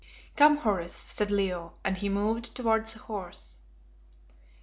"Come, 0.35 0.57
Horace," 0.57 0.95
said 0.95 1.29
Leo, 1.29 1.75
and 1.83 1.95
he 1.95 2.09
moved 2.09 2.55
towards 2.55 2.93
the 2.93 2.99
horse. 3.01 3.59